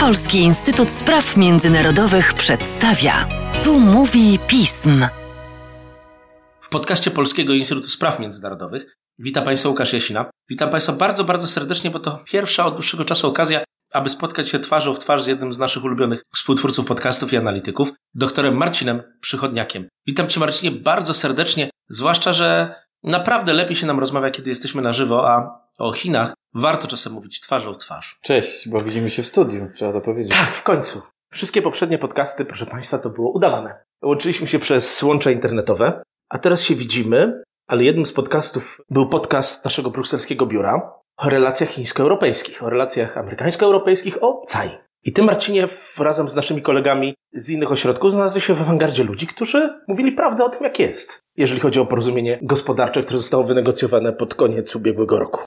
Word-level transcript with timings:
Polski 0.00 0.38
Instytut 0.38 0.90
Spraw 0.90 1.36
Międzynarodowych 1.36 2.34
przedstawia. 2.34 3.28
Tu 3.64 3.80
mówi 3.80 4.38
pism. 4.46 5.06
W 6.60 6.68
podcaście 6.68 7.10
Polskiego 7.10 7.52
Instytutu 7.52 7.88
Spraw 7.88 8.20
Międzynarodowych 8.20 8.96
witam 9.18 9.44
Państwa 9.44 9.68
Łukasz 9.68 9.92
Jasina. 9.92 10.30
Witam 10.48 10.70
Państwa 10.70 10.92
bardzo, 10.92 11.24
bardzo 11.24 11.48
serdecznie, 11.48 11.90
bo 11.90 12.00
to 12.00 12.18
pierwsza 12.24 12.66
od 12.66 12.74
dłuższego 12.74 13.04
czasu 13.04 13.28
okazja, 13.28 13.64
aby 13.92 14.10
spotkać 14.10 14.48
się 14.48 14.58
twarzą 14.58 14.94
w 14.94 14.98
twarz 14.98 15.22
z 15.22 15.26
jednym 15.26 15.52
z 15.52 15.58
naszych 15.58 15.84
ulubionych 15.84 16.22
współtwórców 16.34 16.86
podcastów 16.86 17.32
i 17.32 17.36
analityków, 17.36 17.92
doktorem 18.14 18.56
Marcinem 18.56 19.02
Przychodniakiem. 19.20 19.88
Witam 20.06 20.28
Cię 20.28 20.40
Marcinie 20.40 20.80
bardzo 20.80 21.14
serdecznie, 21.14 21.70
zwłaszcza, 21.88 22.32
że 22.32 22.74
naprawdę 23.02 23.52
lepiej 23.52 23.76
się 23.76 23.86
nam 23.86 24.00
rozmawia, 24.00 24.30
kiedy 24.30 24.50
jesteśmy 24.50 24.82
na 24.82 24.92
żywo, 24.92 25.30
a 25.30 25.61
o 25.78 25.92
Chinach 25.92 26.34
warto 26.54 26.88
czasem 26.88 27.12
mówić 27.12 27.40
twarzą 27.40 27.72
w 27.72 27.78
twarz. 27.78 28.18
Cześć, 28.22 28.68
bo 28.68 28.80
widzimy 28.80 29.10
się 29.10 29.22
w 29.22 29.26
studiu, 29.26 29.68
trzeba 29.74 29.92
to 29.92 30.00
powiedzieć. 30.00 30.32
Tak, 30.32 30.54
w 30.54 30.62
końcu. 30.62 31.02
Wszystkie 31.32 31.62
poprzednie 31.62 31.98
podcasty, 31.98 32.44
proszę 32.44 32.66
Państwa, 32.66 32.98
to 32.98 33.10
było 33.10 33.30
udawane. 33.30 33.84
Łączyliśmy 34.02 34.46
się 34.46 34.58
przez 34.58 35.02
łącza 35.02 35.30
internetowe, 35.30 36.02
a 36.28 36.38
teraz 36.38 36.62
się 36.62 36.74
widzimy, 36.74 37.42
ale 37.66 37.84
jednym 37.84 38.06
z 38.06 38.12
podcastów 38.12 38.80
był 38.90 39.08
podcast 39.08 39.64
naszego 39.64 39.90
brukselskiego 39.90 40.46
biura 40.46 40.92
o 41.16 41.28
relacjach 41.28 41.68
chińsko-europejskich, 41.70 42.62
o 42.62 42.70
relacjach 42.70 43.18
amerykańsko-europejskich, 43.18 44.22
o 44.22 44.44
CAI. 44.48 44.70
I 45.04 45.12
ty, 45.12 45.22
Marcinie, 45.22 45.68
razem 45.98 46.28
z 46.28 46.36
naszymi 46.36 46.62
kolegami 46.62 47.14
z 47.34 47.48
innych 47.48 47.72
ośrodków 47.72 48.12
znalazły 48.12 48.40
się 48.40 48.54
w 48.54 48.62
awangardzie 48.62 49.04
ludzi, 49.04 49.26
którzy 49.26 49.80
mówili 49.88 50.12
prawdę 50.12 50.44
o 50.44 50.48
tym, 50.48 50.62
jak 50.62 50.78
jest, 50.78 51.20
jeżeli 51.36 51.60
chodzi 51.60 51.80
o 51.80 51.86
porozumienie 51.86 52.38
gospodarcze, 52.42 53.02
które 53.02 53.18
zostało 53.18 53.44
wynegocjowane 53.44 54.12
pod 54.12 54.34
koniec 54.34 54.76
ubiegłego 54.76 55.18
roku. 55.18 55.44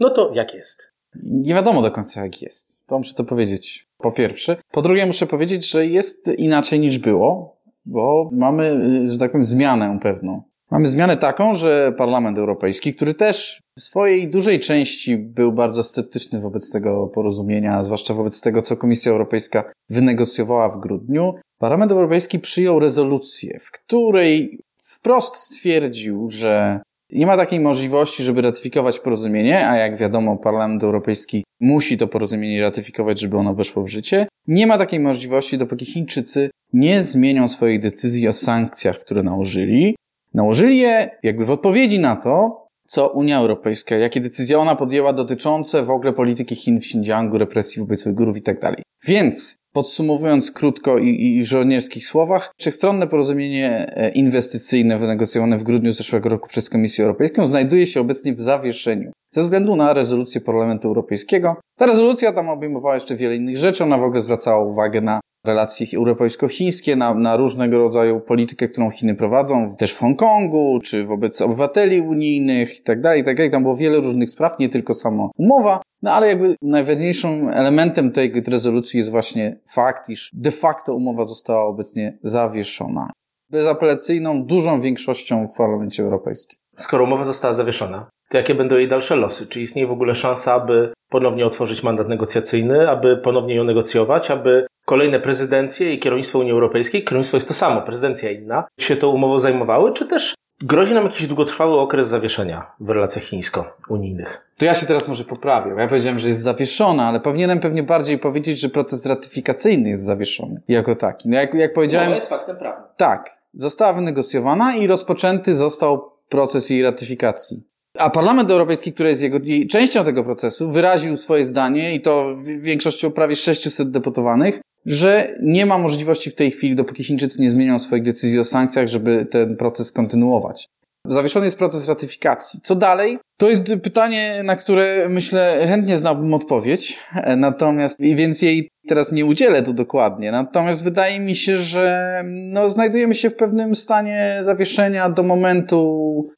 No 0.00 0.10
to 0.10 0.30
jak 0.34 0.54
jest? 0.54 0.92
Nie 1.22 1.54
wiadomo 1.54 1.82
do 1.82 1.90
końca 1.90 2.22
jak 2.24 2.42
jest. 2.42 2.86
To 2.86 2.98
muszę 2.98 3.14
to 3.14 3.24
powiedzieć. 3.24 3.86
Po 3.98 4.12
pierwsze. 4.12 4.56
Po 4.70 4.82
drugie 4.82 5.06
muszę 5.06 5.26
powiedzieć, 5.26 5.70
że 5.70 5.86
jest 5.86 6.28
inaczej 6.28 6.80
niż 6.80 6.98
było, 6.98 7.58
bo 7.84 8.30
mamy, 8.32 8.80
że 9.08 9.18
tak 9.18 9.32
powiem, 9.32 9.44
zmianę 9.44 9.98
pewną. 10.02 10.42
Mamy 10.70 10.88
zmianę 10.88 11.16
taką, 11.16 11.54
że 11.54 11.92
Parlament 11.98 12.38
Europejski, 12.38 12.94
który 12.94 13.14
też 13.14 13.60
w 13.76 13.80
swojej 13.80 14.30
dużej 14.30 14.60
części 14.60 15.16
był 15.18 15.52
bardzo 15.52 15.82
sceptyczny 15.82 16.40
wobec 16.40 16.70
tego 16.70 17.06
porozumienia, 17.14 17.84
zwłaszcza 17.84 18.14
wobec 18.14 18.40
tego, 18.40 18.62
co 18.62 18.76
Komisja 18.76 19.12
Europejska 19.12 19.64
wynegocjowała 19.90 20.68
w 20.68 20.78
grudniu, 20.78 21.34
Parlament 21.58 21.92
Europejski 21.92 22.38
przyjął 22.38 22.78
rezolucję, 22.78 23.58
w 23.60 23.70
której 23.70 24.60
wprost 24.76 25.36
stwierdził, 25.36 26.30
że 26.30 26.80
nie 27.12 27.26
ma 27.26 27.36
takiej 27.36 27.60
możliwości, 27.60 28.22
żeby 28.22 28.42
ratyfikować 28.42 28.98
porozumienie, 28.98 29.68
a 29.68 29.76
jak 29.76 29.96
wiadomo, 29.96 30.36
Parlament 30.36 30.84
Europejski 30.84 31.44
musi 31.60 31.96
to 31.96 32.08
porozumienie 32.08 32.62
ratyfikować, 32.62 33.20
żeby 33.20 33.36
ono 33.36 33.54
weszło 33.54 33.82
w 33.82 33.88
życie. 33.88 34.26
Nie 34.46 34.66
ma 34.66 34.78
takiej 34.78 35.00
możliwości, 35.00 35.58
dopóki 35.58 35.86
Chińczycy 35.86 36.50
nie 36.72 37.02
zmienią 37.02 37.48
swojej 37.48 37.80
decyzji 37.80 38.28
o 38.28 38.32
sankcjach, 38.32 38.98
które 38.98 39.22
nałożyli. 39.22 39.96
Nałożyli 40.34 40.78
je 40.78 41.10
jakby 41.22 41.44
w 41.44 41.50
odpowiedzi 41.50 41.98
na 41.98 42.16
to, 42.16 42.66
co 42.86 43.08
Unia 43.08 43.38
Europejska, 43.38 43.96
jakie 43.96 44.20
decyzje 44.20 44.58
ona 44.58 44.76
podjęła 44.76 45.12
dotyczące 45.12 45.82
w 45.82 45.90
ogóle 45.90 46.12
polityki 46.12 46.54
Chin 46.54 46.80
w 46.80 46.84
Xinjiangu, 46.84 47.38
represji 47.38 47.80
wobec 47.80 48.06
Ujgurów 48.06 48.36
i 48.36 48.42
tak 48.42 48.60
dalej. 48.60 48.82
Więc 49.06 49.56
Podsumowując 49.78 50.50
krótko 50.52 50.98
i, 50.98 51.08
i 51.08 51.42
w 51.42 51.46
żołnierskich 51.46 52.06
słowach, 52.06 52.52
wszechstronne 52.60 53.06
porozumienie 53.06 53.92
e, 53.96 54.10
inwestycyjne 54.10 54.98
wynegocjowane 54.98 55.58
w 55.58 55.62
grudniu 55.62 55.92
zeszłego 55.92 56.28
roku 56.28 56.48
przez 56.48 56.70
Komisję 56.70 57.04
Europejską 57.04 57.46
znajduje 57.46 57.86
się 57.86 58.00
obecnie 58.00 58.34
w 58.34 58.40
zawieszeniu 58.40 59.12
ze 59.34 59.42
względu 59.42 59.76
na 59.76 59.92
rezolucję 59.92 60.40
Parlamentu 60.40 60.88
Europejskiego. 60.88 61.56
Ta 61.76 61.86
rezolucja 61.86 62.32
tam 62.32 62.48
obejmowała 62.48 62.94
jeszcze 62.94 63.16
wiele 63.16 63.36
innych 63.36 63.56
rzeczy, 63.56 63.84
ona 63.84 63.98
w 63.98 64.02
ogóle 64.02 64.20
zwracała 64.20 64.64
uwagę 64.64 65.00
na 65.00 65.20
relacje 65.46 65.98
europejsko-chińskie, 65.98 66.96
na, 66.96 67.14
na 67.14 67.36
różnego 67.36 67.78
rodzaju 67.78 68.20
politykę, 68.20 68.68
którą 68.68 68.90
Chiny 68.90 69.14
prowadzą, 69.14 69.76
też 69.78 69.92
w 69.92 69.98
Hongkongu, 69.98 70.80
czy 70.84 71.04
wobec 71.04 71.42
obywateli 71.42 72.00
unijnych 72.00 72.78
i 72.78 72.82
tak 72.82 73.02
tak. 73.02 73.50
Tam 73.50 73.62
było 73.62 73.76
wiele 73.76 73.98
różnych 73.98 74.30
spraw, 74.30 74.58
nie 74.58 74.68
tylko 74.68 74.94
samo 74.94 75.30
umowa, 75.36 75.80
no 76.02 76.12
ale 76.12 76.28
jakby 76.28 76.56
najważniejszym 76.62 77.48
elementem 77.48 78.12
tej 78.12 78.32
rezolucji 78.48 78.98
jest 78.98 79.10
właśnie 79.10 79.60
fakt, 79.74 80.08
iż 80.08 80.30
de 80.32 80.50
facto 80.50 80.94
umowa 80.94 81.24
została 81.24 81.64
obecnie 81.64 82.18
zawieszona. 82.22 83.10
Bezapelacyjną, 83.50 84.44
dużą 84.44 84.80
większością 84.80 85.46
w 85.46 85.56
Parlamencie 85.56 86.02
Europejskim. 86.02 86.58
Skoro 86.76 87.04
umowa 87.04 87.24
została 87.24 87.54
zawieszona, 87.54 88.10
to 88.28 88.36
jakie 88.36 88.54
będą 88.54 88.76
jej 88.76 88.88
dalsze 88.88 89.16
losy? 89.16 89.46
Czy 89.46 89.60
istnieje 89.60 89.88
w 89.88 89.92
ogóle 89.92 90.14
szansa, 90.14 90.54
aby 90.54 90.92
ponownie 91.08 91.46
otworzyć 91.46 91.82
mandat 91.82 92.08
negocjacyjny, 92.08 92.90
aby 92.90 93.16
ponownie 93.16 93.54
ją 93.54 93.64
negocjować, 93.64 94.30
aby 94.30 94.66
kolejne 94.86 95.20
prezydencje 95.20 95.94
i 95.94 95.98
kierownictwo 95.98 96.38
Unii 96.38 96.52
Europejskiej, 96.52 97.04
kierownictwo 97.04 97.36
jest 97.36 97.48
to 97.48 97.54
samo, 97.54 97.82
prezydencja 97.82 98.30
inna, 98.30 98.64
się 98.80 98.96
tą 98.96 99.08
umową 99.08 99.38
zajmowały, 99.38 99.92
czy 99.92 100.06
też 100.06 100.34
grozi 100.60 100.94
nam 100.94 101.04
jakiś 101.04 101.26
długotrwały 101.26 101.80
okres 101.80 102.08
zawieszenia 102.08 102.72
w 102.80 102.88
relacjach 102.88 103.24
chińsko-unijnych? 103.24 104.50
To 104.58 104.64
ja 104.64 104.74
się 104.74 104.86
teraz 104.86 105.08
może 105.08 105.24
poprawię. 105.24 105.74
Ja 105.78 105.88
powiedziałem, 105.88 106.18
że 106.18 106.28
jest 106.28 106.40
zawieszona, 106.40 107.08
ale 107.08 107.20
powinienem 107.20 107.60
pewnie 107.60 107.82
bardziej 107.82 108.18
powiedzieć, 108.18 108.60
że 108.60 108.68
proces 108.68 109.06
ratyfikacyjny 109.06 109.88
jest 109.88 110.04
zawieszony 110.04 110.62
jako 110.68 110.94
taki. 110.94 111.28
No 111.28 111.36
jak, 111.36 111.54
jak 111.54 111.72
powiedziałem... 111.72 112.08
To 112.08 112.14
jest 112.14 112.28
faktem 112.28 112.56
prawnym. 112.56 112.88
Tak. 112.96 113.38
Została 113.54 113.92
wynegocjowana 113.92 114.76
i 114.76 114.86
rozpoczęty 114.86 115.56
został 115.56 116.10
proces 116.28 116.70
jej 116.70 116.82
ratyfikacji. 116.82 117.68
A 117.98 118.10
Parlament 118.10 118.50
Europejski, 118.50 118.92
który 118.92 119.08
jest 119.08 119.22
jego 119.22 119.38
częścią 119.70 120.04
tego 120.04 120.24
procesu, 120.24 120.70
wyraził 120.70 121.16
swoje 121.16 121.44
zdanie 121.44 121.94
i 121.94 122.00
to 122.00 122.34
większością 122.60 123.10
prawie 123.10 123.36
600 123.36 123.90
deputowanych, 123.90 124.60
że 124.86 125.34
nie 125.42 125.66
ma 125.66 125.78
możliwości 125.78 126.30
w 126.30 126.34
tej 126.34 126.50
chwili, 126.50 126.76
dopóki 126.76 127.04
Chińczycy 127.04 127.42
nie 127.42 127.50
zmienią 127.50 127.78
swoich 127.78 128.02
decyzji 128.02 128.38
o 128.38 128.44
sankcjach, 128.44 128.88
żeby 128.88 129.26
ten 129.30 129.56
proces 129.56 129.92
kontynuować. 129.92 130.68
Zawieszony 131.06 131.46
jest 131.46 131.58
proces 131.58 131.88
ratyfikacji. 131.88 132.60
Co 132.62 132.74
dalej? 132.74 133.18
To 133.38 133.48
jest 133.48 133.64
pytanie, 133.82 134.42
na 134.44 134.56
które 134.56 135.08
myślę 135.08 135.66
chętnie 135.68 135.98
znałbym 135.98 136.34
odpowiedź, 136.34 136.98
natomiast, 137.36 137.96
więc 138.00 138.42
jej 138.42 138.68
teraz 138.88 139.12
nie 139.12 139.26
udzielę 139.26 139.62
tu 139.62 139.72
dokładnie. 139.72 140.32
Natomiast 140.32 140.84
wydaje 140.84 141.20
mi 141.20 141.36
się, 141.36 141.56
że 141.56 142.22
no, 142.24 142.70
znajdujemy 142.70 143.14
się 143.14 143.30
w 143.30 143.36
pewnym 143.36 143.74
stanie 143.74 144.38
zawieszenia 144.42 145.10
do 145.10 145.22
momentu, 145.22 146.30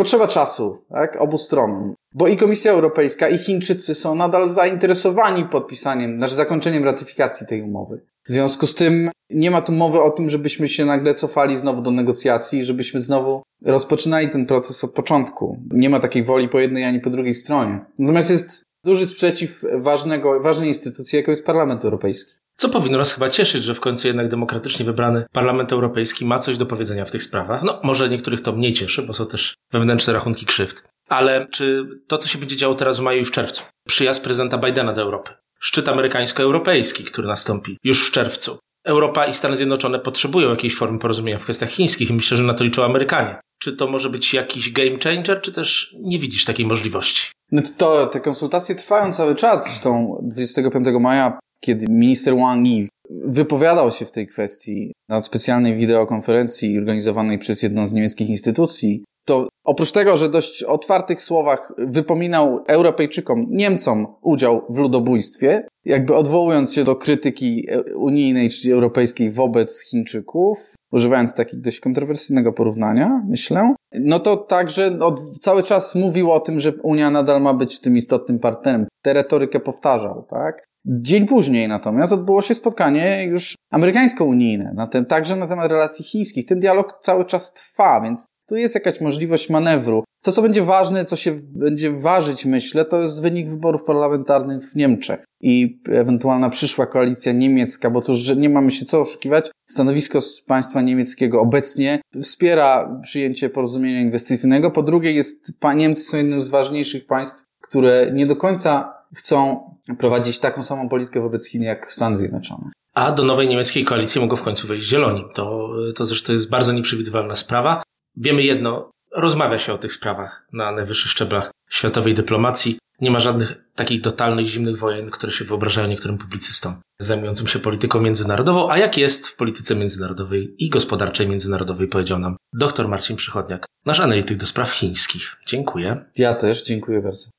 Potrzeba 0.00 0.28
czasu, 0.28 0.78
tak? 0.88 1.16
Obu 1.20 1.38
stronom. 1.38 1.94
Bo 2.14 2.28
i 2.28 2.36
Komisja 2.36 2.72
Europejska, 2.72 3.28
i 3.28 3.38
Chińczycy 3.38 3.94
są 3.94 4.14
nadal 4.14 4.48
zainteresowani 4.48 5.44
podpisaniem, 5.44 6.16
znaczy 6.16 6.34
zakończeniem 6.34 6.84
ratyfikacji 6.84 7.46
tej 7.46 7.62
umowy. 7.62 8.00
W 8.24 8.32
związku 8.32 8.66
z 8.66 8.74
tym 8.74 9.10
nie 9.30 9.50
ma 9.50 9.62
tu 9.62 9.72
mowy 9.72 10.02
o 10.02 10.10
tym, 10.10 10.30
żebyśmy 10.30 10.68
się 10.68 10.84
nagle 10.84 11.14
cofali 11.14 11.56
znowu 11.56 11.82
do 11.82 11.90
negocjacji, 11.90 12.64
żebyśmy 12.64 13.00
znowu 13.00 13.42
rozpoczynali 13.64 14.28
ten 14.28 14.46
proces 14.46 14.84
od 14.84 14.92
początku. 14.92 15.58
Nie 15.70 15.90
ma 15.90 16.00
takiej 16.00 16.22
woli 16.22 16.48
po 16.48 16.60
jednej 16.60 16.84
ani 16.84 17.00
po 17.00 17.10
drugiej 17.10 17.34
stronie. 17.34 17.84
Natomiast 17.98 18.30
jest 18.30 18.62
duży 18.84 19.06
sprzeciw 19.06 19.62
ważnego, 19.74 20.40
ważnej 20.40 20.68
instytucji, 20.68 21.16
jaką 21.16 21.30
jest 21.30 21.44
Parlament 21.44 21.84
Europejski. 21.84 22.32
Co 22.60 22.68
powinno 22.68 22.98
nas 22.98 23.12
chyba 23.12 23.30
cieszyć, 23.30 23.64
że 23.64 23.74
w 23.74 23.80
końcu 23.80 24.06
jednak 24.06 24.28
demokratycznie 24.28 24.84
wybrany 24.84 25.24
Parlament 25.32 25.72
Europejski 25.72 26.24
ma 26.24 26.38
coś 26.38 26.56
do 26.56 26.66
powiedzenia 26.66 27.04
w 27.04 27.10
tych 27.10 27.22
sprawach. 27.22 27.62
No, 27.62 27.80
może 27.82 28.08
niektórych 28.08 28.42
to 28.42 28.52
mniej 28.52 28.74
cieszy, 28.74 29.02
bo 29.02 29.12
są 29.12 29.26
też 29.26 29.54
wewnętrzne 29.72 30.12
rachunki 30.12 30.46
krzywd. 30.46 30.82
Ale 31.08 31.46
czy 31.50 31.86
to, 32.06 32.18
co 32.18 32.28
się 32.28 32.38
będzie 32.38 32.56
działo 32.56 32.74
teraz 32.74 32.98
w 32.98 33.00
maju 33.00 33.22
i 33.22 33.24
w 33.24 33.30
czerwcu, 33.30 33.62
przyjazd 33.88 34.22
prezydenta 34.22 34.58
Bidena 34.58 34.92
do 34.92 35.02
Europy, 35.02 35.30
szczyt 35.60 35.88
amerykańsko-europejski, 35.88 37.04
który 37.04 37.28
nastąpi 37.28 37.78
już 37.84 38.08
w 38.08 38.10
czerwcu, 38.10 38.58
Europa 38.84 39.26
i 39.26 39.34
Stany 39.34 39.56
Zjednoczone 39.56 39.98
potrzebują 39.98 40.50
jakiejś 40.50 40.76
formy 40.76 40.98
porozumienia 40.98 41.38
w 41.38 41.44
kwestiach 41.44 41.70
chińskich 41.70 42.10
i 42.10 42.14
myślę, 42.14 42.36
że 42.36 42.42
na 42.42 42.54
to 42.54 42.64
liczą 42.64 42.84
Amerykanie. 42.84 43.40
Czy 43.58 43.72
to 43.72 43.86
może 43.86 44.10
być 44.10 44.34
jakiś 44.34 44.72
game 44.72 44.98
changer, 45.04 45.40
czy 45.40 45.52
też 45.52 45.94
nie 46.00 46.18
widzisz 46.18 46.44
takiej 46.44 46.66
możliwości? 46.66 47.26
No 47.52 47.62
to 47.76 48.06
te 48.06 48.20
konsultacje 48.20 48.74
trwają 48.74 49.12
cały 49.12 49.34
czas. 49.34 49.64
Zresztą 49.64 50.20
25 50.22 50.86
maja 51.00 51.38
kiedy 51.60 51.86
minister 51.88 52.36
Wang 52.36 52.66
Yi 52.66 52.88
wypowiadał 53.10 53.90
się 53.90 54.04
w 54.04 54.12
tej 54.12 54.26
kwestii 54.26 54.92
na 55.08 55.22
specjalnej 55.22 55.74
wideokonferencji 55.74 56.78
organizowanej 56.78 57.38
przez 57.38 57.62
jedną 57.62 57.86
z 57.86 57.92
niemieckich 57.92 58.28
instytucji, 58.28 59.04
to 59.24 59.48
oprócz 59.64 59.92
tego, 59.92 60.16
że 60.16 60.28
dość 60.28 60.62
otwartych 60.62 61.22
słowach 61.22 61.72
wypominał 61.78 62.64
Europejczykom, 62.68 63.46
Niemcom 63.48 64.06
udział 64.22 64.62
w 64.70 64.78
ludobójstwie, 64.78 65.66
jakby 65.84 66.14
odwołując 66.14 66.72
się 66.72 66.84
do 66.84 66.96
krytyki 66.96 67.66
unijnej 67.96 68.50
czy 68.50 68.72
europejskiej 68.72 69.30
wobec 69.30 69.80
Chińczyków, 69.80 70.74
używając 70.92 71.34
takich 71.34 71.60
dość 71.60 71.80
kontrowersyjnego 71.80 72.52
porównania, 72.52 73.22
myślę, 73.28 73.74
no 73.92 74.18
to 74.18 74.36
także 74.36 74.90
no, 74.90 75.14
cały 75.40 75.62
czas 75.62 75.94
mówił 75.94 76.32
o 76.32 76.40
tym, 76.40 76.60
że 76.60 76.72
Unia 76.82 77.10
nadal 77.10 77.42
ma 77.42 77.54
być 77.54 77.80
tym 77.80 77.96
istotnym 77.96 78.38
partnerem. 78.38 78.86
Tę 79.02 79.12
retorykę 79.12 79.60
powtarzał, 79.60 80.26
tak? 80.28 80.64
Dzień 80.84 81.26
później 81.26 81.68
natomiast 81.68 82.12
odbyło 82.12 82.42
się 82.42 82.54
spotkanie 82.54 83.24
już 83.24 83.54
amerykańsko-unijne, 83.70 84.72
na 84.74 84.86
tym, 84.86 85.06
także 85.06 85.36
na 85.36 85.46
temat 85.46 85.70
relacji 85.70 86.04
chińskich. 86.04 86.46
Ten 86.46 86.60
dialog 86.60 86.98
cały 87.02 87.24
czas 87.24 87.52
trwa, 87.52 88.00
więc 88.00 88.26
tu 88.48 88.56
jest 88.56 88.74
jakaś 88.74 89.00
możliwość 89.00 89.50
manewru. 89.50 90.04
To, 90.22 90.32
co 90.32 90.42
będzie 90.42 90.62
ważne, 90.62 91.04
co 91.04 91.16
się 91.16 91.32
będzie 91.56 91.90
ważyć, 91.90 92.46
myślę, 92.46 92.84
to 92.84 93.00
jest 93.00 93.22
wynik 93.22 93.48
wyborów 93.48 93.84
parlamentarnych 93.84 94.64
w 94.64 94.76
Niemczech 94.76 95.24
i 95.40 95.82
ewentualna 95.90 96.50
przyszła 96.50 96.86
koalicja 96.86 97.32
niemiecka, 97.32 97.90
bo 97.90 98.00
to 98.00 98.12
już 98.12 98.36
nie 98.36 98.48
mamy 98.48 98.70
się 98.70 98.84
co 98.84 99.00
oszukiwać. 99.00 99.50
Stanowisko 99.70 100.20
z 100.20 100.42
państwa 100.42 100.80
niemieckiego 100.80 101.40
obecnie 101.40 102.00
wspiera 102.22 103.00
przyjęcie 103.02 103.50
porozumienia 103.50 104.00
inwestycyjnego. 104.00 104.70
Po 104.70 104.82
drugie, 104.82 105.12
jest, 105.12 105.52
Niemcy 105.76 106.02
są 106.02 106.16
jednym 106.16 106.42
z 106.42 106.48
ważniejszych 106.48 107.06
państw, 107.06 107.44
które 107.60 108.10
nie 108.14 108.26
do 108.26 108.36
końca 108.36 108.94
chcą 109.16 109.60
prowadzić 109.98 110.38
taką 110.38 110.62
samą 110.62 110.88
politykę 110.88 111.20
wobec 111.20 111.48
Chin 111.48 111.62
jak 111.62 111.92
Stany 111.92 112.18
Zjednoczone. 112.18 112.70
A 112.94 113.12
do 113.12 113.24
nowej 113.24 113.48
niemieckiej 113.48 113.84
koalicji 113.84 114.20
mogą 114.20 114.36
w 114.36 114.42
końcu 114.42 114.68
wejść 114.68 114.86
zieloni. 114.86 115.24
To, 115.34 115.70
to 115.94 116.04
zresztą 116.04 116.32
jest 116.32 116.50
bardzo 116.50 116.72
nieprzewidywalna 116.72 117.36
sprawa. 117.36 117.82
Wiemy 118.16 118.42
jedno, 118.42 118.90
rozmawia 119.16 119.58
się 119.58 119.72
o 119.72 119.78
tych 119.78 119.92
sprawach 119.92 120.46
na 120.52 120.72
najwyższych 120.72 121.10
szczeblach 121.10 121.50
światowej 121.70 122.14
dyplomacji. 122.14 122.78
Nie 123.00 123.10
ma 123.10 123.20
żadnych 123.20 123.64
takich 123.74 124.02
totalnych 124.02 124.46
zimnych 124.46 124.78
wojen, 124.78 125.10
które 125.10 125.32
się 125.32 125.44
wyobrażają 125.44 125.88
niektórym 125.88 126.18
publicystom 126.18 126.74
zajmującym 127.00 127.46
się 127.46 127.58
polityką 127.58 128.00
międzynarodową, 128.00 128.70
a 128.70 128.78
jak 128.78 128.98
jest 128.98 129.28
w 129.28 129.36
polityce 129.36 129.74
międzynarodowej 129.74 130.54
i 130.58 130.68
gospodarczej 130.68 131.28
międzynarodowej, 131.28 131.88
powiedział 131.88 132.18
nam 132.18 132.36
dr 132.54 132.88
Marcin 132.88 133.16
Przychodniak, 133.16 133.66
nasz 133.86 134.00
analityk 134.00 134.38
do 134.38 134.46
spraw 134.46 134.70
chińskich. 134.70 135.36
Dziękuję. 135.46 136.04
Ja 136.16 136.34
też 136.34 136.62
dziękuję 136.62 137.02
bardzo. 137.02 137.30